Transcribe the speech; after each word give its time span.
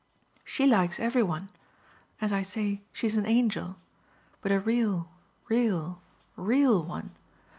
"She 0.43 0.65
likes 0.65 0.99
every 0.99 1.21
one. 1.21 1.49
As 2.19 2.33
I 2.33 2.41
say, 2.41 2.81
she's 2.91 3.17
an 3.17 3.27
angel 3.27 3.75
but 4.41 4.51
a 4.51 4.59
real, 4.59 5.11
real, 5.47 6.01
real 6.35 6.83
one. 6.83 7.11